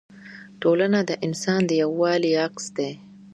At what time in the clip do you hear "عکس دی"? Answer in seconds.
2.45-2.91